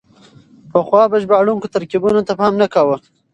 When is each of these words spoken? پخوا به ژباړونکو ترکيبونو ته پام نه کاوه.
پخوا 0.71 1.01
به 1.11 1.17
ژباړونکو 1.23 1.71
ترکيبونو 1.75 2.21
ته 2.27 2.33
پام 2.39 2.53
نه 2.61 2.67
کاوه. 2.73 2.97